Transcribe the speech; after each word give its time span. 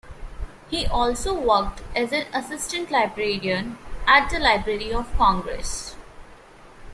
He 0.67 0.87
also 0.87 1.39
worked 1.39 1.83
as 1.95 2.11
an 2.11 2.25
assistant 2.33 2.89
librarian 2.89 3.77
at 4.07 4.31
the 4.31 4.39
Library 4.39 4.91
of 4.91 5.15
Congress. 5.15 5.95